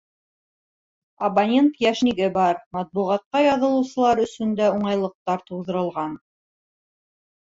[1.27, 6.17] Абонент йәшниге бар, матбуғатҡа яҙылыусылар өсөн дә уңайлыҡтар тыуҙырылған.